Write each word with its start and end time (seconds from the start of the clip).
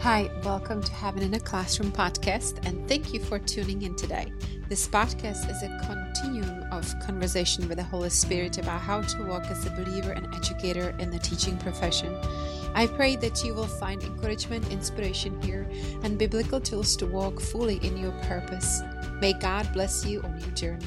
Hi, 0.00 0.30
welcome 0.44 0.82
to 0.82 0.92
Heaven 0.94 1.22
in 1.22 1.34
a 1.34 1.40
Classroom 1.40 1.92
podcast, 1.92 2.66
and 2.66 2.88
thank 2.88 3.12
you 3.12 3.20
for 3.20 3.38
tuning 3.38 3.82
in 3.82 3.94
today. 3.96 4.32
This 4.66 4.88
podcast 4.88 5.50
is 5.50 5.62
a 5.62 5.78
continuum 5.84 6.62
of 6.72 6.98
conversation 7.00 7.68
with 7.68 7.76
the 7.76 7.84
Holy 7.84 8.08
Spirit 8.08 8.56
about 8.56 8.80
how 8.80 9.02
to 9.02 9.24
walk 9.24 9.44
as 9.50 9.66
a 9.66 9.70
believer 9.72 10.12
and 10.12 10.34
educator 10.34 10.96
in 10.98 11.10
the 11.10 11.18
teaching 11.18 11.58
profession. 11.58 12.16
I 12.74 12.86
pray 12.86 13.16
that 13.16 13.44
you 13.44 13.52
will 13.52 13.66
find 13.66 14.02
encouragement, 14.02 14.72
inspiration 14.72 15.38
here, 15.42 15.68
and 16.02 16.18
biblical 16.18 16.62
tools 16.62 16.96
to 16.96 17.06
walk 17.06 17.38
fully 17.38 17.76
in 17.86 17.98
your 17.98 18.12
purpose. 18.22 18.80
May 19.20 19.34
God 19.34 19.70
bless 19.74 20.06
you 20.06 20.22
on 20.22 20.40
your 20.40 20.50
journey. 20.52 20.86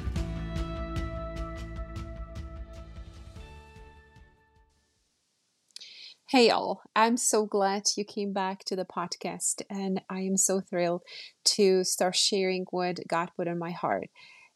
Hey, 6.34 6.50
all. 6.50 6.82
I'm 6.96 7.16
so 7.16 7.46
glad 7.46 7.84
you 7.96 8.04
came 8.04 8.34
back 8.34 8.64
to 8.64 8.76
the 8.76 8.86
podcast, 8.86 9.62
and 9.70 10.02
I 10.10 10.22
am 10.22 10.36
so 10.36 10.62
thrilled 10.62 11.04
to 11.58 11.84
start 11.84 12.16
sharing 12.16 12.66
what 12.72 13.08
God 13.08 13.30
put 13.38 13.48
in 13.48 13.60
my 13.60 13.70
heart. 13.70 14.10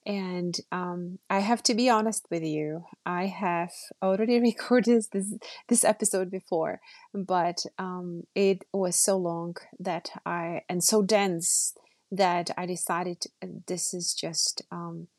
And 0.04 0.58
um, 0.72 1.20
I 1.30 1.38
have 1.38 1.62
to 1.62 1.76
be 1.76 1.88
honest 1.88 2.26
with 2.32 2.42
you. 2.42 2.86
I 3.06 3.28
have 3.28 3.74
already 4.02 4.40
recorded 4.52 5.04
this 5.14 5.36
this 5.68 5.84
episode 5.84 6.32
before, 6.32 6.80
but 7.14 7.60
um, 7.78 8.24
it 8.34 8.64
was 8.74 9.00
so 9.00 9.16
long 9.16 9.56
that 9.80 10.10
I 10.26 10.62
and 10.68 10.84
so 10.84 11.04
dense 11.04 11.76
that 12.12 12.50
I 12.58 12.66
decided 12.66 13.26
this 13.68 13.94
is 13.94 14.16
just 14.16 14.64
um, 14.72 15.10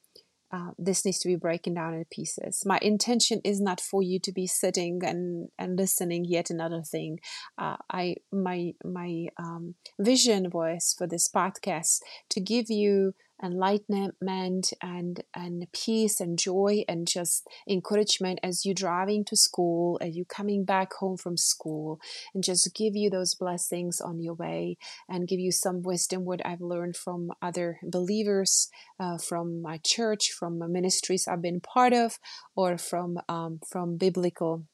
uh, 0.51 0.71
this 0.79 1.05
needs 1.05 1.19
to 1.19 1.29
be 1.29 1.37
broken 1.37 1.75
down 1.75 1.95
into 1.95 2.07
pieces. 2.07 2.63
My 2.65 2.79
intention 2.81 3.41
is 3.45 3.61
not 3.61 3.81
for 3.81 4.03
you 4.03 4.19
to 4.21 4.33
be 4.33 4.47
sitting 4.47 5.01
and, 5.05 5.49
and 5.59 5.77
listening 5.77 6.25
yet 6.25 6.51
another 6.51 6.83
thing. 6.83 7.21
Uh, 7.59 7.77
I 7.91 8.17
my 8.33 8.73
my 8.85 9.27
um, 9.37 9.75
vision 9.99 10.51
was 10.51 10.95
for 10.97 11.07
this 11.07 11.29
podcast 11.29 12.01
to 12.31 12.41
give 12.41 12.71
you 12.71 13.15
enlightenment 13.43 14.73
and 14.83 15.23
and 15.35 15.67
peace 15.73 16.21
and 16.21 16.39
joy 16.39 16.85
and 16.89 17.07
just 17.07 17.47
encouragement 17.69 18.39
as 18.43 18.65
you 18.65 18.75
driving 18.75 19.25
to 19.25 19.37
school 19.37 19.99
as 20.01 20.17
you 20.17 20.25
coming 20.25 20.65
back 20.65 20.93
home 20.95 21.17
from 21.17 21.37
school 21.37 22.01
and 22.35 22.43
just 22.43 22.75
give 22.75 22.97
you 22.97 23.11
those 23.11 23.35
blessings 23.35 24.01
on 24.01 24.21
your 24.21 24.35
way 24.35 24.77
and 25.09 25.29
give 25.29 25.39
you 25.39 25.53
some 25.53 25.83
wisdom 25.83 26.25
what 26.25 26.45
i've 26.45 26.61
learned 26.61 26.97
from 26.97 27.31
other 27.41 27.79
believers 27.83 28.69
uh, 29.01 29.19
from 29.19 29.63
my 29.63 29.79
church 29.85 30.31
from 30.31 30.61
ministries 30.73 31.27
i've 31.29 31.43
been 31.43 31.61
part 31.61 31.93
of 31.93 32.19
or 32.57 32.77
from 32.77 33.19
um, 33.29 33.61
from 33.71 33.97
biblical 33.97 34.65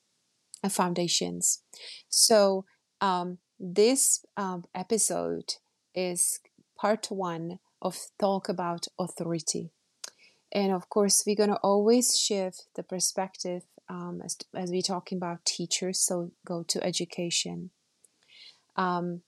uh, 0.64 0.68
foundations. 0.70 1.62
So 2.08 2.64
um, 3.00 3.38
this 3.60 4.24
um, 4.36 4.64
episode 4.74 5.54
is 5.94 6.40
part 6.80 7.08
one 7.10 7.58
of 7.84 7.98
talk 8.18 8.48
about 8.48 8.86
authority. 8.98 9.70
And 10.50 10.72
of 10.72 10.88
course, 10.88 11.22
we're 11.26 11.36
going 11.36 11.50
to 11.50 11.56
always 11.56 12.18
shift 12.18 12.64
the 12.74 12.82
perspective 12.82 13.62
um, 13.88 14.22
as, 14.24 14.38
as 14.56 14.70
we're 14.70 14.80
talking 14.80 15.18
about 15.18 15.44
teachers, 15.44 16.00
so 16.00 16.30
go 16.46 16.62
to 16.62 16.82
education. 16.82 17.70
Um, 18.76 19.20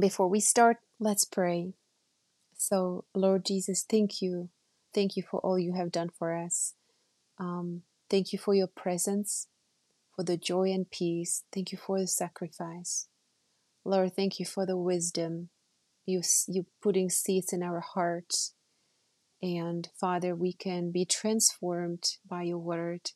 before 0.00 0.28
we 0.28 0.40
start, 0.40 0.78
let's 0.98 1.26
pray. 1.26 1.74
So, 2.56 3.04
Lord 3.14 3.44
Jesus, 3.44 3.84
thank 3.88 4.22
you. 4.22 4.48
Thank 4.94 5.16
you 5.16 5.22
for 5.22 5.40
all 5.40 5.58
you 5.58 5.74
have 5.74 5.92
done 5.92 6.08
for 6.18 6.34
us. 6.34 6.72
Um, 7.38 7.82
thank 8.08 8.32
you 8.32 8.38
for 8.38 8.54
your 8.54 8.66
presence, 8.66 9.48
for 10.14 10.22
the 10.22 10.38
joy 10.38 10.70
and 10.72 10.90
peace. 10.90 11.42
Thank 11.52 11.70
you 11.70 11.76
for 11.76 12.00
the 12.00 12.06
sacrifice. 12.06 13.08
Lord, 13.84 14.16
thank 14.16 14.40
you 14.40 14.46
for 14.46 14.64
the 14.64 14.76
wisdom 14.76 15.50
you 16.06 16.22
you 16.48 16.66
putting 16.82 17.10
seeds 17.10 17.52
in 17.52 17.62
our 17.62 17.80
hearts 17.80 18.54
and 19.42 19.88
father 19.98 20.34
we 20.34 20.52
can 20.52 20.90
be 20.90 21.04
transformed 21.04 22.04
by 22.28 22.42
your 22.42 22.58
word 22.58 23.10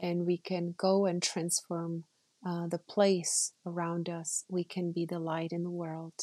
and 0.00 0.26
we 0.26 0.38
can 0.38 0.74
go 0.76 1.06
and 1.06 1.22
transform 1.22 2.04
uh, 2.46 2.68
the 2.68 2.78
place 2.78 3.52
around 3.66 4.08
us. 4.08 4.44
We 4.48 4.62
can 4.62 4.92
be 4.92 5.04
the 5.04 5.18
light 5.18 5.50
in 5.52 5.64
the 5.64 5.70
world. 5.70 6.14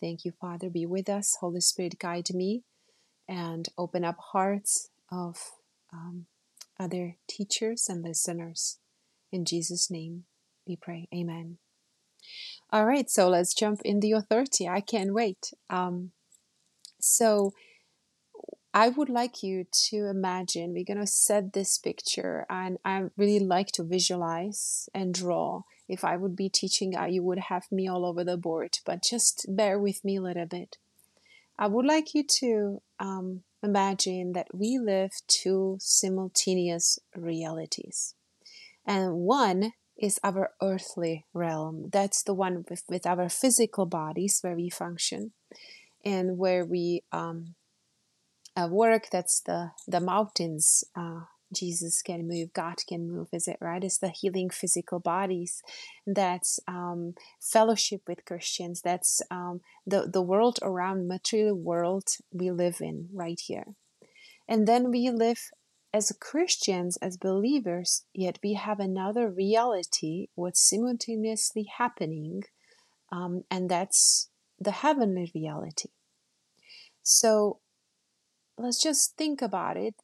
Thank 0.00 0.24
you 0.24 0.32
father. 0.40 0.70
Be 0.70 0.86
with 0.86 1.08
us. 1.08 1.36
Holy 1.40 1.60
spirit 1.60 1.98
guide 1.98 2.30
me 2.32 2.62
and 3.28 3.68
open 3.76 4.04
up 4.04 4.16
hearts 4.32 4.88
of 5.10 5.36
um, 5.92 6.26
other 6.78 7.16
teachers 7.28 7.86
and 7.88 8.02
listeners. 8.02 8.78
In 9.32 9.44
jesus 9.44 9.90
name 9.90 10.24
we 10.66 10.76
pray. 10.76 11.08
Amen 11.14 11.58
all 12.72 12.84
right, 12.84 13.08
so 13.08 13.28
let's 13.28 13.54
jump 13.54 13.80
in 13.84 14.00
the 14.00 14.12
authority. 14.12 14.68
I 14.68 14.80
can't 14.80 15.14
wait. 15.14 15.52
Um, 15.70 16.10
so 17.00 17.52
I 18.74 18.88
would 18.88 19.08
like 19.08 19.42
you 19.42 19.66
to 19.88 20.06
imagine 20.06 20.74
we're 20.74 20.84
going 20.84 20.98
to 20.98 21.06
set 21.06 21.52
this 21.52 21.78
picture, 21.78 22.44
and 22.50 22.78
I 22.84 23.04
really 23.16 23.40
like 23.40 23.68
to 23.72 23.84
visualize 23.84 24.88
and 24.94 25.14
draw. 25.14 25.62
If 25.88 26.04
I 26.04 26.16
would 26.16 26.34
be 26.34 26.48
teaching, 26.48 26.96
uh, 26.96 27.04
you 27.04 27.22
would 27.22 27.38
have 27.38 27.70
me 27.70 27.86
all 27.86 28.04
over 28.04 28.24
the 28.24 28.36
board, 28.36 28.80
but 28.84 29.02
just 29.02 29.46
bear 29.48 29.78
with 29.78 30.04
me 30.04 30.16
a 30.16 30.22
little 30.22 30.46
bit. 30.46 30.78
I 31.58 31.68
would 31.68 31.86
like 31.86 32.14
you 32.14 32.24
to 32.40 32.82
um, 32.98 33.42
imagine 33.62 34.32
that 34.32 34.48
we 34.52 34.78
live 34.78 35.12
two 35.26 35.78
simultaneous 35.80 36.98
realities. 37.14 38.14
And 38.84 39.14
one 39.14 39.72
is 39.98 40.20
our 40.22 40.50
earthly 40.62 41.24
realm. 41.32 41.88
That's 41.92 42.22
the 42.22 42.34
one 42.34 42.64
with, 42.68 42.82
with 42.88 43.06
our 43.06 43.28
physical 43.28 43.86
bodies 43.86 44.38
where 44.42 44.54
we 44.54 44.70
function 44.70 45.32
and 46.04 46.38
where 46.38 46.64
we 46.64 47.02
um, 47.12 47.54
uh, 48.56 48.68
work. 48.70 49.08
That's 49.10 49.40
the, 49.40 49.72
the 49.86 50.00
mountains. 50.00 50.84
Uh, 50.94 51.20
Jesus 51.54 52.02
can 52.02 52.26
move, 52.26 52.52
God 52.52 52.78
can 52.88 53.08
move, 53.08 53.28
is 53.32 53.46
it 53.46 53.58
right? 53.60 53.82
It's 53.82 53.98
the 53.98 54.08
healing 54.08 54.50
physical 54.50 54.98
bodies. 54.98 55.62
That's 56.06 56.58
um, 56.66 57.14
fellowship 57.40 58.02
with 58.08 58.24
Christians. 58.24 58.82
That's 58.82 59.22
um, 59.30 59.60
the, 59.86 60.08
the 60.12 60.22
world 60.22 60.58
around, 60.62 61.06
material 61.06 61.54
world 61.54 62.08
we 62.32 62.50
live 62.50 62.80
in 62.80 63.08
right 63.12 63.38
here. 63.40 63.66
And 64.48 64.66
then 64.66 64.90
we 64.90 65.10
live 65.10 65.50
as 65.96 66.12
Christians, 66.20 66.98
as 66.98 67.16
believers, 67.16 68.04
yet 68.12 68.38
we 68.44 68.52
have 68.52 68.78
another 68.78 69.30
reality, 69.30 70.26
what's 70.34 70.68
simultaneously 70.68 71.66
happening, 71.78 72.42
um, 73.10 73.44
and 73.50 73.70
that's 73.70 74.28
the 74.60 74.72
heavenly 74.72 75.32
reality. 75.34 75.88
So 77.02 77.60
let's 78.58 78.82
just 78.82 79.16
think 79.16 79.40
about 79.40 79.78
it. 79.78 79.94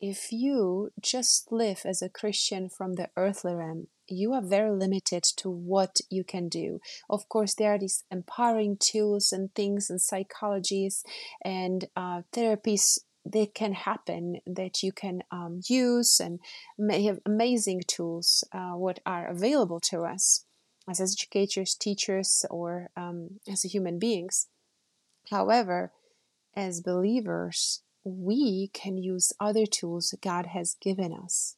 If 0.00 0.30
you 0.30 0.92
just 1.02 1.50
live 1.50 1.82
as 1.84 2.00
a 2.00 2.08
Christian 2.08 2.68
from 2.68 2.94
the 2.94 3.08
earthly 3.16 3.54
realm, 3.56 3.88
you 4.06 4.32
are 4.32 4.42
very 4.42 4.70
limited 4.70 5.24
to 5.38 5.50
what 5.50 6.00
you 6.10 6.22
can 6.22 6.48
do. 6.48 6.78
Of 7.08 7.28
course, 7.28 7.54
there 7.56 7.74
are 7.74 7.78
these 7.78 8.04
empowering 8.08 8.76
tools 8.78 9.32
and 9.32 9.52
things 9.56 9.90
and 9.90 9.98
psychologies 9.98 11.02
and 11.44 11.86
uh, 11.96 12.22
therapies 12.32 13.00
that 13.24 13.54
can 13.54 13.72
happen 13.72 14.40
that 14.46 14.82
you 14.82 14.92
can 14.92 15.22
um, 15.30 15.60
use 15.68 16.20
and 16.20 16.40
may 16.78 17.04
have 17.04 17.20
amazing 17.26 17.82
tools 17.86 18.44
uh, 18.52 18.72
what 18.72 19.00
are 19.04 19.28
available 19.28 19.80
to 19.80 20.02
us 20.02 20.44
as 20.88 21.00
educators 21.00 21.74
teachers 21.74 22.44
or 22.50 22.90
um, 22.96 23.40
as 23.50 23.62
human 23.62 23.98
beings. 23.98 24.48
However 25.30 25.92
as 26.56 26.80
believers 26.80 27.82
we 28.02 28.70
can 28.72 28.96
use 28.96 29.32
other 29.38 29.66
tools 29.66 30.14
god 30.22 30.46
has 30.46 30.76
given 30.80 31.12
us. 31.12 31.56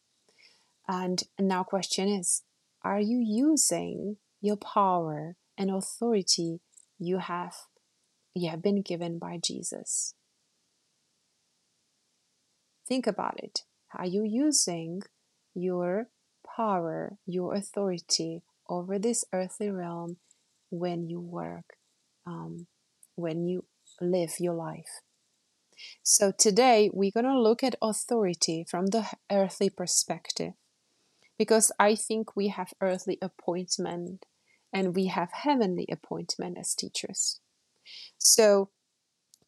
And 0.89 1.23
now 1.39 1.63
question 1.63 2.09
is 2.09 2.43
are 2.83 3.01
you 3.01 3.19
using 3.19 4.17
your 4.41 4.57
power 4.57 5.37
and 5.57 5.71
authority 5.71 6.61
you 6.99 7.19
have 7.19 7.55
you 8.35 8.51
have 8.51 8.63
been 8.63 8.83
given 8.83 9.19
by 9.19 9.39
jesus 9.43 10.15
Think 12.93 13.07
about 13.07 13.43
it. 13.43 13.61
Are 13.95 14.05
you 14.05 14.23
using 14.23 15.01
your 15.55 16.09
power, 16.45 17.17
your 17.25 17.55
authority 17.55 18.43
over 18.69 18.99
this 18.99 19.25
earthly 19.33 19.71
realm 19.71 20.19
when 20.69 21.09
you 21.09 21.19
work, 21.19 21.79
um, 22.27 22.67
when 23.15 23.47
you 23.47 23.65
live 24.03 24.33
your 24.39 24.53
life? 24.53 25.01
So, 26.03 26.33
today 26.37 26.91
we're 26.93 27.13
going 27.15 27.25
to 27.25 27.41
look 27.41 27.65
at 27.65 27.77
authority 27.81 28.67
from 28.69 28.89
the 28.89 29.07
earthly 29.31 29.71
perspective 29.71 30.53
because 31.39 31.73
I 31.79 31.95
think 31.95 32.37
we 32.37 32.49
have 32.49 32.75
earthly 32.83 33.17
appointment 33.23 34.27
and 34.71 34.95
we 34.95 35.07
have 35.07 35.31
heavenly 35.33 35.87
appointment 35.91 36.59
as 36.59 36.75
teachers. 36.75 37.41
So, 38.19 38.69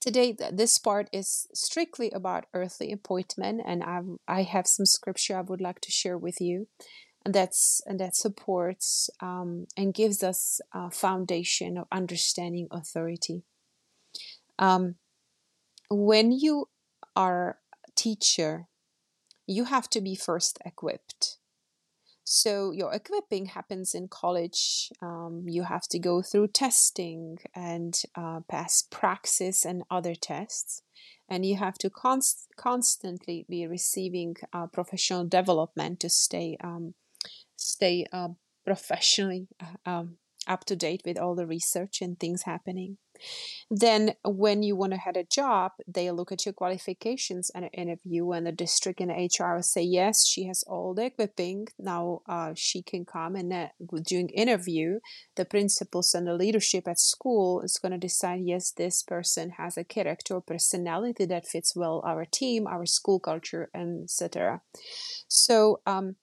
Today, 0.05 0.37
this 0.53 0.77
part 0.77 1.09
is 1.15 1.49
strictly 1.55 2.11
about 2.11 2.45
earthly 2.53 2.93
appointment, 2.93 3.63
and 3.65 3.83
I've, 3.83 4.19
I 4.29 4.43
have 4.43 4.67
some 4.67 4.85
scripture 4.85 5.39
I 5.39 5.41
would 5.41 5.63
like 5.63 5.81
to 5.81 5.91
share 5.91 6.19
with 6.19 6.43
you. 6.43 6.69
and 7.25 7.35
that's 7.35 7.81
and 7.87 7.99
that 8.01 8.15
supports 8.15 9.09
um, 9.21 9.67
and 9.79 9.95
gives 9.95 10.23
us 10.23 10.61
a 10.75 10.91
foundation 10.91 11.79
of 11.79 11.87
understanding 11.91 12.69
authority. 12.71 13.45
Um, 14.59 14.97
when 15.89 16.33
you 16.33 16.69
are 17.17 17.61
a 17.89 17.91
teacher, 17.97 18.67
you 19.47 19.65
have 19.65 19.89
to 19.89 20.03
be 20.03 20.15
first 20.15 20.59
equipped. 20.67 21.39
So 22.25 22.71
your 22.71 22.93
equipping 22.93 23.47
happens 23.47 23.95
in 23.95 24.09
college. 24.09 24.91
Um, 25.03 25.45
you 25.47 25.65
have 25.65 25.87
to 25.89 25.99
go 25.99 26.23
through 26.23 26.49
testing 26.49 27.37
and 27.55 27.95
uh, 28.17 28.41
pass 28.49 28.83
praxis 28.91 29.65
and 29.67 29.83
other 29.91 30.15
tests, 30.15 30.83
and 31.29 31.45
you 31.45 31.57
have 31.57 31.75
to 31.79 31.91
const- 31.91 32.49
constantly 32.57 33.45
be 33.49 33.67
receiving 33.67 34.37
uh, 34.55 34.67
professional 34.69 35.27
development 35.27 36.01
to 36.01 36.09
stay 36.09 36.57
um, 36.65 36.95
stay 37.57 38.07
uh, 38.11 38.29
professionally 38.65 39.49
uh, 39.61 39.89
um, 39.91 40.17
up 40.47 40.65
to 40.65 40.77
date 40.77 41.03
with 41.05 41.19
all 41.19 41.35
the 41.35 41.47
research 41.47 42.01
and 42.01 42.19
things 42.19 42.43
happening. 42.43 42.97
Then, 43.71 44.15
when 44.25 44.63
you 44.63 44.77
want 44.77 44.93
to 44.93 44.99
have 44.99 45.17
a 45.17 45.25
job, 45.25 45.73
they 45.87 46.11
look 46.11 46.33
at 46.33 46.45
your 46.45 46.53
qualifications 46.53 47.51
and 47.55 47.69
interview, 47.73 48.31
and 48.33 48.47
the 48.47 48.53
district 48.53 49.01
and 49.01 49.11
HR 49.11 49.61
say, 49.63 49.83
Yes, 49.83 50.27
she 50.27 50.45
has 50.45 50.63
all 50.67 50.95
the 50.95 51.07
equipping. 51.07 51.69
Now 51.79 52.23
uh, 52.29 52.53
she 52.55 52.83
can 52.83 53.05
come. 53.05 53.37
And 53.37 53.53
uh, 53.53 53.69
during 54.07 54.29
interview, 54.29 55.01
the 55.37 55.45
principals 55.45 56.15
and 56.15 56.27
the 56.27 56.35
leadership 56.35 56.87
at 56.87 56.99
school 56.99 57.63
is 57.63 57.79
going 57.79 57.93
to 57.93 57.99
decide, 57.99 58.43
Yes, 58.45 58.71
this 58.71 59.03
person 59.03 59.51
has 59.59 59.77
a 59.77 59.85
character 59.85 60.35
or 60.35 60.41
personality 60.41 61.25
that 61.27 61.47
fits 61.47 61.75
well 61.75 62.03
our 62.05 62.25
team, 62.25 62.67
our 62.67 62.87
school 62.87 63.21
culture, 63.21 63.71
etc. 63.75 64.61
So, 65.29 65.81
um, 65.87 66.17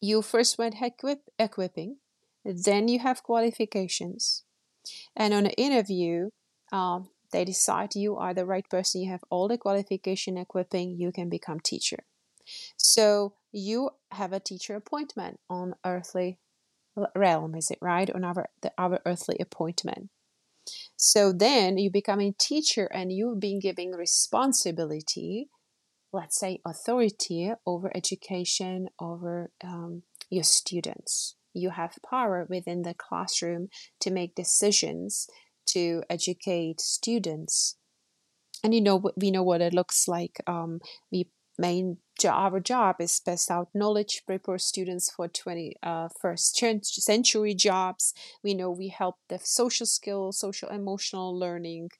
you 0.00 0.20
first 0.20 0.58
went 0.58 0.74
equip- 0.82 1.30
equipping, 1.38 1.98
then 2.44 2.88
you 2.88 2.98
have 2.98 3.22
qualifications, 3.22 4.44
and 5.16 5.34
on 5.34 5.46
an 5.46 5.52
interview, 5.52 6.30
um, 6.72 7.08
they 7.32 7.44
decide 7.44 7.94
you 7.94 8.16
are 8.16 8.34
the 8.34 8.46
right 8.46 8.68
person, 8.68 9.02
you 9.02 9.10
have 9.10 9.24
all 9.30 9.48
the 9.48 9.58
qualification 9.58 10.36
equipping, 10.36 10.96
you 10.98 11.12
can 11.12 11.28
become 11.28 11.60
teacher. 11.60 12.04
So 12.76 13.34
you 13.52 13.90
have 14.10 14.32
a 14.32 14.40
teacher 14.40 14.74
appointment 14.74 15.38
on 15.48 15.74
earthly 15.84 16.38
realm, 17.14 17.54
is 17.54 17.70
it 17.70 17.78
right? 17.80 18.10
On 18.10 18.24
our 18.24 18.46
the, 18.60 18.72
our 18.76 19.00
earthly 19.06 19.36
appointment. 19.40 20.10
So 20.96 21.32
then 21.32 21.78
you 21.78 21.90
become 21.90 22.20
a 22.20 22.34
teacher 22.38 22.86
and 22.92 23.12
you've 23.12 23.40
been 23.40 23.58
given 23.58 23.92
responsibility 23.92 25.48
let's 26.12 26.38
say, 26.38 26.60
authority 26.66 27.52
over 27.66 27.90
education, 27.96 28.88
over 29.00 29.50
um, 29.64 30.02
your 30.30 30.44
students. 30.44 31.36
You 31.54 31.70
have 31.70 31.98
power 32.08 32.46
within 32.48 32.82
the 32.82 32.94
classroom 32.94 33.68
to 34.00 34.10
make 34.10 34.34
decisions, 34.34 35.28
to 35.66 36.02
educate 36.08 36.80
students. 36.80 37.76
And 38.64 38.74
you 38.74 38.80
know, 38.80 39.02
we 39.16 39.30
know 39.30 39.42
what 39.42 39.60
it 39.60 39.74
looks 39.74 40.06
like. 40.06 40.40
Um, 40.46 40.80
we 41.10 41.28
main 41.58 41.98
our 42.24 42.60
job 42.60 42.96
is 43.00 43.20
pass 43.20 43.50
out 43.50 43.68
knowledge, 43.74 44.22
prepare 44.26 44.58
students 44.58 45.10
for 45.10 45.28
21st 45.28 45.74
uh, 45.82 46.80
century 46.82 47.54
jobs. 47.54 48.14
We 48.44 48.54
know 48.54 48.70
we 48.70 48.88
help 48.88 49.16
the 49.28 49.40
social 49.42 49.86
skills, 49.86 50.38
social 50.38 50.68
emotional 50.68 51.36
learning, 51.36 51.90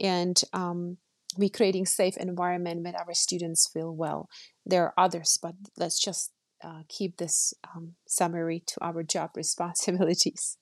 and 0.00 0.40
um, 0.52 0.96
we 1.36 1.48
creating 1.48 1.86
safe 1.86 2.16
environment 2.16 2.82
where 2.82 2.96
our 2.96 3.14
students 3.14 3.68
feel 3.72 3.94
well. 3.94 4.28
There 4.66 4.84
are 4.84 4.94
others, 4.96 5.38
but 5.40 5.54
let's 5.76 6.00
just 6.00 6.32
uh, 6.62 6.82
keep 6.88 7.16
this 7.16 7.54
um, 7.74 7.94
summary 8.06 8.62
to 8.66 8.84
our 8.84 9.02
job 9.02 9.30
responsibilities. 9.36 10.58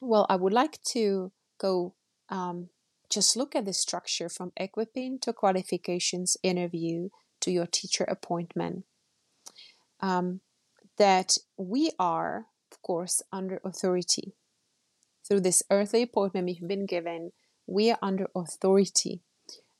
Well, 0.00 0.26
I 0.28 0.36
would 0.36 0.52
like 0.52 0.82
to 0.92 1.32
go 1.58 1.94
um, 2.28 2.68
just 3.10 3.36
look 3.36 3.54
at 3.54 3.64
the 3.64 3.72
structure 3.72 4.28
from 4.28 4.52
equipping 4.56 5.18
to 5.20 5.32
qualifications 5.32 6.36
interview 6.42 7.08
to 7.40 7.50
your 7.50 7.66
teacher 7.66 8.04
appointment. 8.04 8.84
Um, 10.00 10.40
that 10.98 11.36
we 11.56 11.90
are, 11.98 12.46
of 12.72 12.82
course, 12.82 13.22
under 13.32 13.60
authority. 13.64 14.34
Through 15.26 15.40
this 15.40 15.62
earthly 15.70 16.02
appointment 16.02 16.46
we've 16.46 16.68
been 16.68 16.86
given, 16.86 17.32
we 17.66 17.90
are 17.90 17.98
under 18.00 18.28
authority 18.34 19.22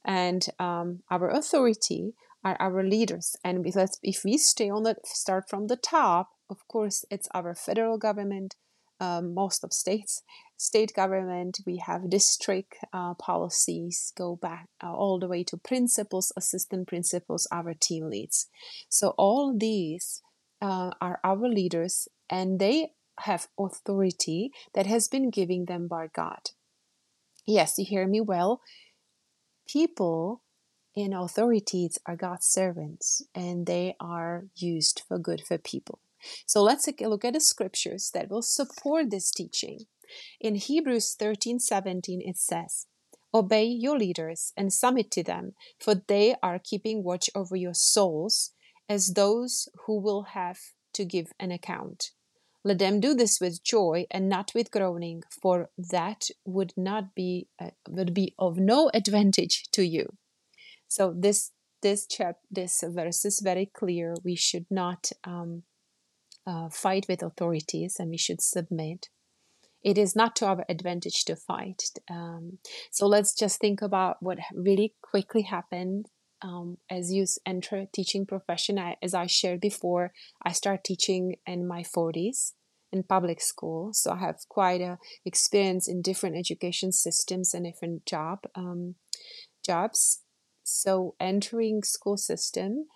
and 0.05 0.47
um, 0.59 1.03
our 1.11 1.29
authority 1.29 2.15
are 2.45 2.57
our 2.61 2.85
leaders. 2.85 3.37
And 3.45 3.63
because 3.63 3.99
if 4.03 4.23
we 4.25 4.39
stay 4.39 4.71
on 4.71 4.85
the 4.85 4.97
start 5.05 5.49
from 5.49 5.67
the 5.67 5.77
top 5.77 6.31
of 6.49 6.67
course 6.69 7.05
it's 7.11 7.29
our 7.35 7.55
federal 7.55 7.99
government 7.99 8.57
um, 8.99 9.35
most 9.35 9.63
of 9.63 9.73
states 9.73 10.23
state 10.57 10.93
government 10.95 11.59
we 11.67 11.77
have 11.77 12.09
district 12.09 12.77
uh, 12.93 13.15
policies 13.15 14.13
go 14.17 14.37
back 14.37 14.69
uh, 14.83 14.93
all 14.93 15.19
the 15.19 15.29
way 15.29 15.45
to 15.45 15.57
principals 15.57 16.33
assistant 16.37 16.89
principals 16.89 17.47
our 17.53 17.75
team 17.75 18.09
leads. 18.09 18.49
So 18.89 19.15
all 19.19 19.55
these 19.57 20.23
uh, 20.63 20.91
are 21.01 21.21
our 21.23 21.49
leaders 21.49 22.09
and 22.31 22.59
they 22.59 22.93
have 23.21 23.49
authority 23.59 24.51
that 24.75 24.87
has 24.87 25.09
been 25.09 25.31
given 25.31 25.67
them 25.67 25.89
by 25.89 26.09
god. 26.15 26.51
Yes 27.47 27.75
you 27.77 27.85
hear 27.85 28.07
me 28.07 28.21
well. 28.21 28.61
People 29.69 30.43
in 30.97 31.13
authorities 31.13 31.99
are 32.07 32.17
God's 32.17 32.47
servants 32.47 33.23
and 33.35 33.67
they 33.67 33.95
are 34.01 34.47
used 34.57 35.03
for 35.07 35.19
good 35.19 35.43
for 35.47 35.59
people. 35.59 36.01
So 36.47 36.63
let's 36.63 36.87
take 36.87 37.03
a 37.03 37.09
look 37.09 37.25
at 37.25 37.35
the 37.35 37.41
scriptures 37.41 38.11
that 38.15 38.31
will 38.31 38.43
support 38.43 39.11
this 39.11 39.31
teaching. 39.31 39.81
In 40.41 40.55
Hebrews 40.55 41.15
13 41.19 41.61
17, 41.61 42.23
it 42.25 42.39
says, 42.39 42.87
Obey 43.35 43.65
your 43.65 43.99
leaders 43.99 44.53
and 44.57 44.73
submit 44.73 45.11
to 45.11 45.23
them, 45.23 45.53
for 45.79 45.95
they 45.95 46.35
are 46.43 46.59
keeping 46.59 47.05
watch 47.05 47.29
over 47.35 47.55
your 47.55 47.75
souls 47.75 48.53
as 48.89 49.13
those 49.13 49.69
who 49.85 50.01
will 50.01 50.23
have 50.23 50.59
to 50.95 51.05
give 51.05 51.33
an 51.39 51.51
account. 51.51 52.13
Let 52.65 52.79
them 52.79 52.99
do 52.99 53.15
this 53.15 53.39
with 53.41 53.63
joy 53.63 54.07
and 54.11 54.29
not 54.29 54.53
with 54.55 54.71
groaning, 54.71 55.23
for 55.43 55.69
that 55.77 56.31
would 56.45 56.73
not 56.77 57.15
be 57.15 57.49
uh, 57.61 57.71
would 57.89 58.15
be 58.15 58.35
of 58.39 58.57
no 58.57 58.91
advantage 58.95 59.65
to 59.73 59.85
you. 59.85 60.17
So 60.89 61.15
this 61.17 61.53
this 61.83 62.07
chap 62.07 62.37
this 62.51 62.83
verse 62.87 63.25
is 63.25 63.41
very 63.41 63.67
clear. 63.67 64.15
We 64.25 64.37
should 64.37 64.67
not 64.71 65.11
um, 65.25 65.63
uh, 66.47 66.69
fight 66.71 67.07
with 67.09 67.23
authorities, 67.23 67.97
and 67.99 68.11
we 68.11 68.19
should 68.19 68.41
submit. 68.41 69.09
It 69.83 69.99
is 69.99 70.17
not 70.17 70.35
to 70.37 70.47
our 70.47 70.65
advantage 70.69 71.25
to 71.27 71.37
fight. 71.37 71.83
Um, 72.11 72.59
so 72.91 73.07
let's 73.07 73.35
just 73.35 73.61
think 73.61 73.83
about 73.83 74.17
what 74.21 74.39
really 74.53 74.95
quickly 75.01 75.43
happened 75.43 76.07
um, 76.43 76.79
as 76.91 77.13
you 77.13 77.27
enter 77.45 77.87
teaching 77.93 78.27
profession 78.27 78.79
I, 78.79 78.97
as 79.03 79.15
i 79.15 79.27
shared 79.27 79.61
before 79.61 80.13
i 80.43 80.53
start 80.53 80.85
teaching 80.85 81.37
in 81.47 81.67
my 81.67 81.83
40s 81.83 82.53
in 82.93 83.03
public 83.03 83.41
school 83.41 83.93
so 83.93 84.13
i 84.13 84.19
have 84.19 84.41
quite 84.49 84.81
a 84.81 84.99
experience 85.25 85.89
in 85.89 86.03
different 86.03 86.37
education 86.37 86.93
systems 86.93 87.55
and 87.55 87.65
different 87.65 88.07
job 88.07 88.41
um, 88.55 88.97
jobs 89.65 90.21
so 90.69 91.15
entering 91.21 91.83
school 91.85 92.17
system 92.17 92.87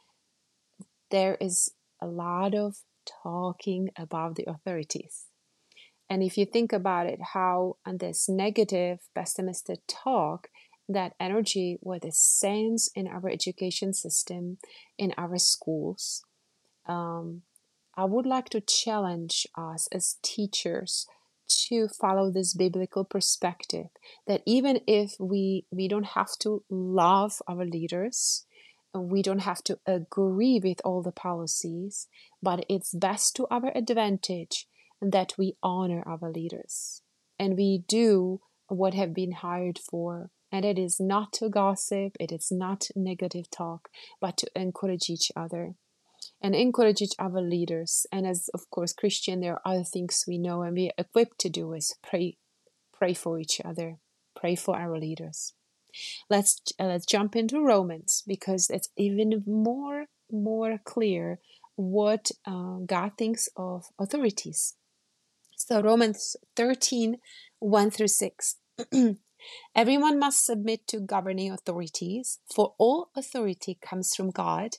there 1.10 1.36
is 1.40 1.70
a 2.02 2.06
lot 2.06 2.54
of 2.54 2.78
talking 3.22 3.90
about 3.96 4.36
the 4.36 4.48
authorities. 4.48 5.26
And 6.08 6.22
if 6.22 6.36
you 6.36 6.46
think 6.46 6.72
about 6.72 7.06
it 7.06 7.20
how 7.34 7.76
on 7.86 7.98
this 7.98 8.28
negative 8.28 8.98
pessimistic 9.14 9.80
talk 9.88 10.48
that 10.88 11.14
energy 11.20 11.78
what 11.80 12.04
is 12.04 12.18
sense 12.18 12.90
in 12.96 13.06
our 13.06 13.28
education 13.28 13.94
system 13.94 14.58
in 14.98 15.14
our 15.16 15.38
schools 15.38 16.24
um, 16.88 17.42
i 17.96 18.04
would 18.04 18.26
like 18.26 18.48
to 18.48 18.60
challenge 18.60 19.46
us 19.56 19.86
as 19.92 20.16
teachers 20.22 21.06
to 21.68 21.88
follow 21.88 22.30
this 22.30 22.54
biblical 22.54 23.04
perspective 23.04 23.86
that 24.26 24.42
even 24.46 24.80
if 24.86 25.16
we 25.18 25.64
we 25.70 25.88
don't 25.88 26.14
have 26.18 26.38
to 26.38 26.62
love 26.70 27.42
our 27.46 27.64
leaders 27.64 28.46
we 28.94 29.22
don't 29.22 29.40
have 29.40 29.62
to 29.62 29.78
agree 29.86 30.60
with 30.62 30.80
all 30.84 31.02
the 31.02 31.12
policies 31.12 32.08
but 32.42 32.64
it's 32.68 32.94
best 32.94 33.36
to 33.36 33.46
our 33.50 33.70
advantage 33.74 34.66
that 35.00 35.34
we 35.38 35.56
honor 35.62 36.02
our 36.06 36.30
leaders. 36.30 37.02
And 37.38 37.56
we 37.56 37.84
do 37.88 38.40
what 38.68 38.94
have 38.94 39.14
been 39.14 39.32
hired 39.32 39.78
for. 39.78 40.30
And 40.52 40.64
it 40.64 40.78
is 40.78 40.98
not 40.98 41.32
to 41.34 41.48
gossip, 41.48 42.16
it 42.18 42.32
is 42.32 42.50
not 42.50 42.88
negative 42.96 43.50
talk, 43.50 43.88
but 44.20 44.36
to 44.38 44.50
encourage 44.54 45.08
each 45.08 45.30
other 45.36 45.74
and 46.42 46.54
encourage 46.54 47.02
each 47.02 47.14
other 47.18 47.40
leaders. 47.40 48.06
And 48.10 48.26
as 48.26 48.48
of 48.54 48.68
course 48.70 48.92
Christian, 48.92 49.40
there 49.40 49.54
are 49.54 49.72
other 49.72 49.84
things 49.84 50.24
we 50.26 50.38
know 50.38 50.62
and 50.62 50.74
we 50.74 50.88
are 50.88 50.98
equipped 50.98 51.38
to 51.40 51.48
do 51.48 51.72
is 51.72 51.96
pray, 52.02 52.36
pray 52.92 53.14
for 53.14 53.38
each 53.38 53.60
other, 53.64 53.98
pray 54.34 54.56
for 54.56 54.76
our 54.76 54.98
leaders. 54.98 55.54
Let's 56.28 56.60
uh, 56.78 56.86
let's 56.86 57.06
jump 57.06 57.34
into 57.34 57.60
Romans 57.60 58.22
because 58.26 58.70
it's 58.70 58.88
even 58.96 59.42
more 59.46 60.06
more 60.30 60.78
clear 60.84 61.40
what 61.74 62.30
uh, 62.46 62.78
God 62.86 63.12
thinks 63.18 63.48
of 63.56 63.86
authorities. 63.98 64.74
So, 65.56 65.82
Romans 65.82 66.36
13 66.56 67.18
1 67.58 67.90
through 67.90 68.08
6. 68.08 68.56
Everyone 69.74 70.18
must 70.18 70.44
submit 70.44 70.86
to 70.88 71.00
governing 71.00 71.50
authorities, 71.50 72.38
for 72.54 72.74
all 72.78 73.08
authority 73.16 73.78
comes 73.80 74.14
from 74.14 74.30
God, 74.30 74.76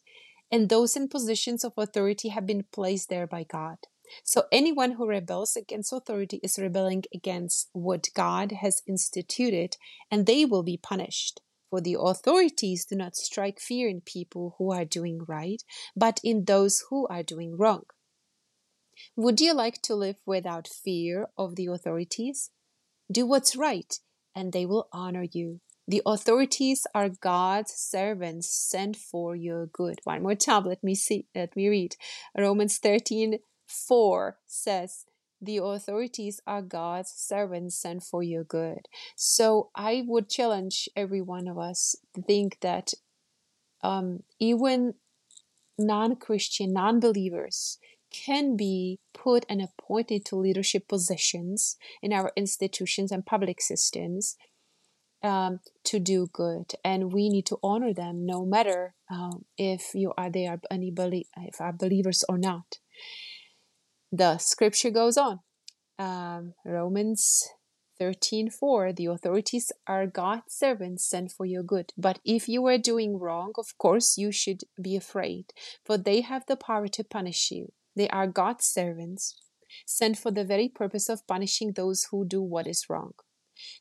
and 0.51 0.67
those 0.69 0.95
in 0.95 1.07
positions 1.07 1.63
of 1.63 1.73
authority 1.77 2.29
have 2.29 2.45
been 2.45 2.65
placed 2.71 3.09
there 3.09 3.27
by 3.27 3.43
God. 3.43 3.77
So 4.23 4.43
anyone 4.51 4.91
who 4.91 5.07
rebels 5.07 5.55
against 5.55 5.93
authority 5.93 6.39
is 6.43 6.59
rebelling 6.59 7.05
against 7.13 7.69
what 7.71 8.09
God 8.13 8.51
has 8.51 8.81
instituted, 8.87 9.77
and 10.11 10.25
they 10.25 10.43
will 10.43 10.63
be 10.63 10.77
punished. 10.77 11.41
For 11.69 11.79
the 11.79 11.95
authorities 11.97 12.83
do 12.83 12.95
not 12.95 13.15
strike 13.15 13.59
fear 13.59 13.87
in 13.87 14.01
people 14.01 14.55
who 14.57 14.71
are 14.71 14.83
doing 14.83 15.21
right, 15.25 15.63
but 15.95 16.19
in 16.23 16.43
those 16.43 16.83
who 16.89 17.07
are 17.07 17.23
doing 17.23 17.55
wrong. 17.55 17.83
Would 19.15 19.39
you 19.39 19.53
like 19.53 19.81
to 19.83 19.95
live 19.95 20.17
without 20.25 20.67
fear 20.67 21.27
of 21.37 21.55
the 21.55 21.67
authorities? 21.67 22.51
Do 23.09 23.25
what's 23.25 23.55
right, 23.55 23.97
and 24.35 24.51
they 24.51 24.65
will 24.65 24.89
honor 24.91 25.25
you. 25.31 25.61
The 25.91 26.01
authorities 26.05 26.87
are 26.95 27.09
God's 27.09 27.73
servants 27.73 28.47
sent 28.47 28.95
for 28.95 29.35
your 29.35 29.65
good. 29.65 29.99
One 30.05 30.23
more 30.23 30.35
time, 30.35 30.63
let 30.63 30.81
me 30.81 30.95
see, 30.95 31.25
let 31.35 31.53
me 31.53 31.67
read. 31.67 31.97
Romans 32.37 32.77
13 32.77 33.39
4 33.67 34.37
says, 34.47 35.05
The 35.41 35.57
authorities 35.57 36.39
are 36.47 36.61
God's 36.61 37.09
servants 37.09 37.75
sent 37.75 38.03
for 38.03 38.23
your 38.23 38.45
good. 38.45 38.87
So 39.17 39.69
I 39.75 40.05
would 40.07 40.29
challenge 40.29 40.87
every 40.95 41.21
one 41.21 41.49
of 41.49 41.57
us 41.57 41.97
to 42.15 42.21
think 42.21 42.61
that 42.61 42.93
um, 43.83 44.23
even 44.39 44.93
non 45.77 46.15
Christian, 46.15 46.71
non 46.71 47.01
believers 47.01 47.79
can 48.11 48.55
be 48.55 48.99
put 49.13 49.45
and 49.49 49.61
appointed 49.61 50.23
to 50.25 50.37
leadership 50.37 50.87
positions 50.87 51.75
in 52.01 52.13
our 52.13 52.31
institutions 52.37 53.11
and 53.11 53.25
public 53.25 53.59
systems 53.59 54.37
um, 55.23 55.59
to 55.85 55.99
do 55.99 56.27
good, 56.31 56.73
and 56.83 57.13
we 57.13 57.29
need 57.29 57.45
to 57.47 57.57
honor 57.61 57.93
them 57.93 58.25
no 58.25 58.45
matter 58.45 58.95
um, 59.09 59.45
if 59.57 59.91
you 59.93 60.13
are 60.17 60.29
they 60.29 60.47
are 60.47 60.59
any 60.69 60.93
if 61.37 61.61
are 61.61 61.73
believers 61.73 62.23
or 62.27 62.37
not 62.37 62.77
the 64.11 64.37
scripture 64.37 64.89
goes 64.89 65.17
on. 65.17 65.39
Um, 65.97 66.53
Romans 66.65 67.47
13 67.99 68.49
4 68.49 68.93
The 68.93 69.05
authorities 69.05 69.71
are 69.87 70.07
God's 70.07 70.53
servants 70.53 71.05
sent 71.05 71.31
for 71.31 71.45
your 71.45 71.63
good. 71.63 71.93
But 71.97 72.19
if 72.25 72.49
you 72.49 72.65
are 72.65 72.77
doing 72.77 73.17
wrong, 73.17 73.53
of 73.57 73.77
course 73.77 74.17
you 74.17 74.31
should 74.31 74.61
be 74.81 74.95
afraid, 74.95 75.53
for 75.85 75.97
they 75.97 76.21
have 76.21 76.45
the 76.47 76.57
power 76.57 76.87
to 76.89 77.03
punish 77.03 77.51
you. 77.51 77.71
They 77.95 78.09
are 78.09 78.27
God's 78.27 78.65
servants, 78.65 79.35
sent 79.85 80.17
for 80.17 80.31
the 80.31 80.43
very 80.43 80.67
purpose 80.67 81.07
of 81.09 81.27
punishing 81.27 81.73
those 81.73 82.07
who 82.11 82.25
do 82.25 82.41
what 82.41 82.67
is 82.67 82.85
wrong. 82.89 83.13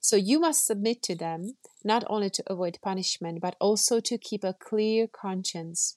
So 0.01 0.17
you 0.17 0.41
must 0.41 0.67
submit 0.67 1.03
to 1.05 1.15
them, 1.15 1.57
not 1.85 2.05
only 2.09 2.31
to 2.31 2.45
avoid 2.47 2.79
punishment, 2.83 3.41
but 3.41 3.57
also 3.61 4.01
to 4.01 4.19
keep 4.19 4.45
a 4.45 4.55
clear 4.55 5.07
conscience. 5.07 5.97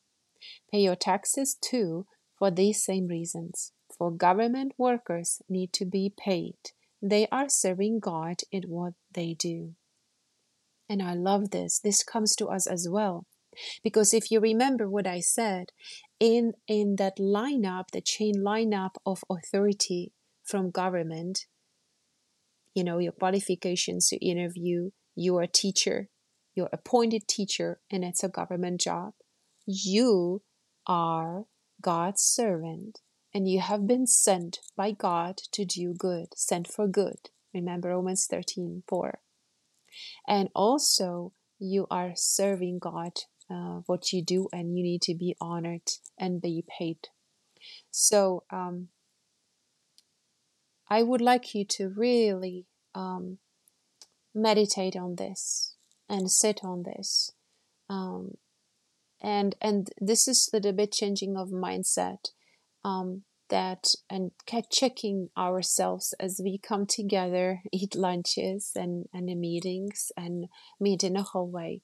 Pay 0.72 0.80
your 0.82 0.96
taxes 0.96 1.56
too 1.60 2.06
for 2.38 2.52
these 2.52 2.84
same 2.84 3.08
reasons 3.08 3.74
for 3.98 4.12
government 4.12 4.74
workers 4.78 5.42
need 5.48 5.72
to 5.74 5.86
be 5.86 6.14
paid. 6.16 6.58
They 7.02 7.28
are 7.32 7.50
serving 7.50 8.00
God 8.00 8.42
in 8.52 8.64
what 8.64 8.94
they 9.12 9.34
do. 9.34 9.76
And 10.90 11.02
I 11.02 11.14
love 11.14 11.52
this. 11.52 11.80
This 11.80 12.04
comes 12.04 12.36
to 12.38 12.48
us 12.48 12.68
as 12.68 12.88
well. 12.90 13.26
Because 13.84 14.14
if 14.14 14.32
you 14.32 14.40
remember 14.40 14.90
what 14.90 15.08
I 15.08 15.20
said, 15.20 15.72
in, 16.20 16.54
in 16.68 16.96
that 16.98 17.18
lineup, 17.18 17.92
the 17.92 18.02
chain 18.02 18.36
lineup 18.38 18.96
of 19.06 19.24
authority 19.30 20.12
from 20.44 20.72
government, 20.72 21.46
you 22.74 22.84
know, 22.84 22.98
your 22.98 23.12
qualifications 23.12 24.10
to 24.10 24.26
interview, 24.26 24.92
you 25.16 25.38
are 25.38 25.44
a 25.44 25.48
teacher, 25.48 26.10
you're 26.56 26.70
appointed 26.72 27.28
teacher, 27.28 27.80
and 27.92 28.04
it's 28.04 28.24
a 28.24 28.30
government 28.30 28.82
job. 28.82 29.14
You 29.66 30.42
are 30.88 31.46
God's 31.82 32.22
servant 32.22 33.00
and 33.34 33.50
you 33.50 33.60
have 33.60 33.88
been 33.88 34.06
sent 34.06 34.60
by 34.78 34.92
God 34.92 35.38
to 35.54 35.66
do 35.66 35.94
good, 35.98 36.28
sent 36.36 36.68
for 36.68 36.88
good. 36.88 37.30
Remember 37.54 37.90
Romans 37.90 38.28
13 38.30 38.84
4. 38.88 39.20
And 40.28 40.50
also, 40.56 41.34
you 41.60 41.88
are 41.90 42.12
serving 42.16 42.80
God 42.80 43.14
uh, 43.50 43.82
what 43.86 44.12
you 44.14 44.24
do, 44.24 44.50
and 44.52 44.78
you 44.78 44.84
need 44.84 45.02
to 45.04 45.16
be 45.16 45.36
honored 45.42 45.90
and 46.18 46.42
be 46.42 46.64
paid. 46.68 46.98
So, 47.92 48.44
um, 48.52 48.90
I 50.94 51.02
would 51.02 51.22
like 51.22 51.56
you 51.56 51.66
to 51.78 51.90
really 51.90 52.68
um, 52.94 53.40
meditate 54.36 54.96
on 54.96 55.16
this 55.16 55.74
and 56.08 56.30
sit 56.30 56.64
on 56.64 56.84
this. 56.84 57.32
Um, 57.90 58.38
and 59.20 59.56
and 59.60 59.90
this 60.00 60.28
is 60.28 60.52
the 60.54 60.72
bit 60.72 60.92
changing 60.92 61.36
of 61.36 61.50
mindset 61.50 62.30
um, 62.86 63.24
that 63.50 63.96
and 64.08 64.34
checking 64.70 65.30
ourselves 65.36 66.14
as 66.20 66.40
we 66.44 66.60
come 66.60 66.86
together, 66.86 67.64
eat 67.72 67.96
lunches 67.96 68.74
and, 68.76 69.08
and 69.12 69.28
the 69.28 69.36
meetings 69.36 70.12
and 70.16 70.46
meet 70.80 71.04
in 71.04 71.16
a 71.18 71.24
hallway, 71.24 71.82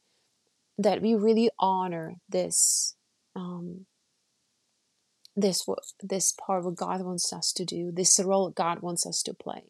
that 0.77 1.01
we 1.01 1.15
really 1.15 1.49
honor 1.57 2.17
this 2.29 2.95
this 5.39 5.65
this 6.01 6.33
part 6.33 6.59
of 6.59 6.65
what 6.65 6.75
God 6.75 7.01
wants 7.01 7.31
us 7.33 7.51
to 7.53 7.65
do, 7.65 7.91
this 7.91 8.19
role 8.23 8.49
God 8.49 8.81
wants 8.81 9.05
us 9.05 9.21
to 9.23 9.33
play. 9.33 9.63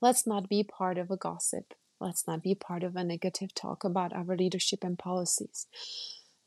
Let's 0.00 0.26
not 0.26 0.48
be 0.48 0.62
part 0.64 0.98
of 0.98 1.10
a 1.10 1.16
gossip. 1.16 1.74
Let's 2.00 2.26
not 2.26 2.42
be 2.42 2.54
part 2.54 2.82
of 2.82 2.96
a 2.96 3.04
negative 3.04 3.54
talk 3.54 3.84
about 3.84 4.12
our 4.12 4.36
leadership 4.36 4.82
and 4.82 4.98
policies. 4.98 5.66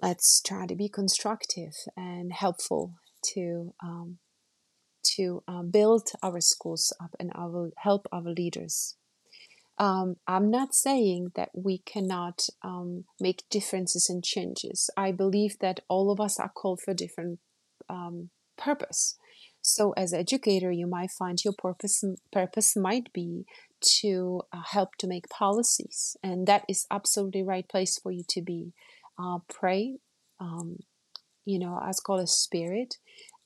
Let's 0.02 0.42
try 0.42 0.66
to 0.68 0.76
be 0.76 0.90
constructive 0.90 1.74
and 1.96 2.34
helpful 2.34 2.96
to 3.34 3.74
um, 3.82 4.18
to 5.16 5.44
uh, 5.48 5.62
build 5.62 6.10
our 6.22 6.42
schools 6.42 6.94
up 7.02 7.16
and 7.20 7.32
will 7.36 7.72
help 7.78 8.08
our 8.12 8.22
leaders. 8.22 8.96
Um, 9.78 10.16
I'm 10.28 10.50
not 10.50 10.74
saying 10.74 11.34
that 11.36 11.50
we 11.54 11.80
cannot 11.80 12.48
um, 12.64 13.06
make 13.20 13.44
differences 13.50 14.10
and 14.10 14.24
changes. 14.24 14.90
I 14.96 15.12
believe 15.12 15.60
that 15.60 15.82
all 15.90 16.12
of 16.12 16.22
us 16.22 16.40
are 16.40 16.50
called 16.50 16.80
for 16.82 16.94
different 16.94 17.40
um, 17.90 18.30
purpose. 18.58 19.18
So, 19.62 19.94
as 19.98 20.14
educator, 20.14 20.72
you 20.72 20.88
might 20.88 21.12
find 21.12 21.44
your 21.44 21.54
purpose 21.58 22.04
purpose 22.32 22.76
might 22.76 23.12
be 23.14 23.46
to 24.00 24.42
uh, 24.54 24.62
help 24.72 24.96
to 25.00 25.08
make 25.08 25.30
policies, 25.30 26.16
and 26.22 26.48
that 26.48 26.66
is 26.70 26.86
absolutely 26.92 27.44
right 27.44 27.68
place 27.68 27.98
for 27.98 28.12
you 28.12 28.24
to 28.30 28.42
be. 28.42 28.74
Uh, 29.18 29.40
pray, 29.48 29.98
um, 30.40 30.80
you 31.46 31.58
know, 31.58 31.80
as 31.84 32.00
called 32.00 32.22
a 32.22 32.28
spirit, 32.28 32.98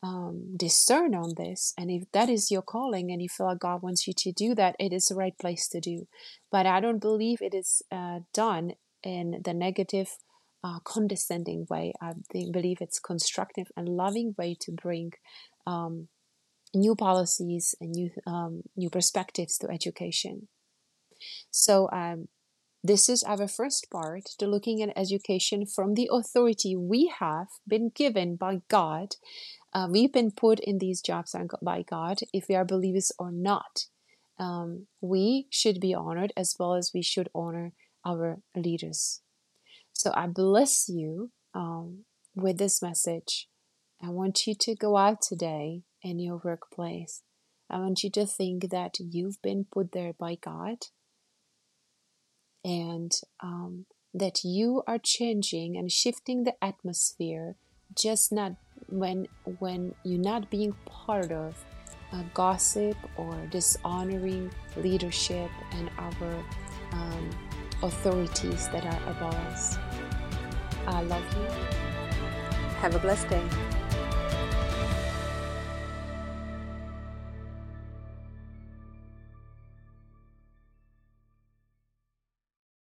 um, 0.02 0.56
discern 0.56 1.14
on 1.14 1.34
this. 1.36 1.74
And 1.78 1.92
if 1.92 2.12
that 2.12 2.30
is 2.30 2.52
your 2.52 2.62
calling 2.62 3.12
and 3.12 3.22
you 3.22 3.30
feel 3.30 3.48
like 3.48 3.60
God 3.60 3.82
wants 3.82 4.08
you 4.08 4.14
to 4.18 4.32
do 4.32 4.56
that, 4.56 4.76
it 4.80 4.94
is 4.94 5.06
the 5.06 5.16
right 5.16 5.38
place 5.38 5.68
to 5.70 5.80
do. 5.80 6.08
But 6.52 6.66
I 6.66 6.80
don't 6.80 7.00
believe 7.00 7.42
it 7.42 7.54
is 7.54 7.82
uh, 7.92 8.20
done 8.34 8.74
in 9.04 9.42
the 9.44 9.54
negative, 9.54 10.18
uh, 10.64 10.80
condescending 10.84 11.66
way. 11.70 11.94
I 12.02 12.14
believe 12.34 12.78
it's 12.82 13.00
constructive 13.00 13.68
and 13.76 13.90
loving 13.90 14.36
way 14.38 14.56
to 14.62 14.72
bring 14.72 15.14
um, 15.66 16.08
new 16.74 16.96
policies 16.96 17.76
and 17.80 17.92
new 17.92 18.12
um, 18.28 18.64
new 18.76 18.90
perspectives 18.90 19.58
to 19.60 19.70
education. 19.70 20.48
So 21.52 21.90
um, 21.92 22.28
this 22.84 23.10
is 23.10 23.24
our 23.24 23.48
first 23.48 23.92
part 23.92 24.26
to 24.40 24.48
looking 24.48 24.82
at 24.82 24.98
education 24.98 25.66
from 25.66 25.96
the 25.96 26.10
authority 26.12 26.76
we 26.76 27.12
have 27.20 27.48
been 27.68 27.92
given 27.94 28.38
by 28.38 28.62
God 28.70 29.16
uh, 29.74 29.88
we've 29.90 30.12
been 30.12 30.32
put 30.32 30.60
in 30.60 30.80
these 30.80 31.02
jobs 31.02 31.36
by 31.62 31.84
God, 31.84 32.20
if 32.34 32.48
we 32.50 32.56
are 32.56 32.66
believers 32.66 33.12
or 33.20 33.32
not. 33.32 33.86
Um, 34.40 34.88
we 35.02 35.48
should 35.50 35.80
be 35.80 35.94
honored 35.94 36.32
as 36.36 36.56
well 36.58 36.74
as 36.74 36.92
we 36.94 37.02
should 37.02 37.30
honor 37.36 37.74
our 38.06 38.38
leaders. 38.56 39.22
So 40.00 40.14
I 40.16 40.28
bless 40.28 40.88
you 40.88 41.32
um, 41.54 42.06
with 42.34 42.58
this 42.58 42.82
message. 42.82 43.50
I 44.02 44.08
want 44.08 44.48
you 44.48 44.56
to 44.56 44.74
go 44.74 44.96
out 44.96 45.22
today 45.22 45.82
in 46.02 46.20
your 46.20 46.40
workplace. 46.42 47.22
I 47.70 47.80
want 47.80 48.02
you 48.02 48.10
to 48.12 48.26
think 48.26 48.70
that 48.70 48.94
you've 48.98 49.42
been 49.42 49.66
put 49.70 49.92
there 49.92 50.14
by 50.18 50.36
God 50.36 50.78
and 52.64 53.12
um, 53.44 53.88
that 54.14 54.46
you 54.46 54.84
are 54.88 55.00
changing 55.04 55.76
and 55.76 55.92
shifting 55.92 56.46
the 56.46 56.54
atmosphere, 56.64 57.58
just 57.94 58.32
not 58.32 58.54
when 58.88 59.28
when 59.60 59.96
you're 60.06 60.22
not 60.22 60.50
being 60.50 60.76
part 60.86 61.34
of 61.34 61.66
gossip 62.34 62.96
or 63.18 63.36
dishonoring 63.52 64.50
leadership 64.78 65.52
and 65.74 65.92
our 65.98 66.44
um, 66.94 67.30
authorities 67.84 68.68
that 68.70 68.86
are 68.86 69.12
above 69.12 69.36
us. 69.52 69.78
I 70.88 71.02
love 71.04 71.24
you. 71.34 71.48
Have 72.82 72.96
a 72.96 73.00
blessed 73.00 73.30
day. 73.30 73.44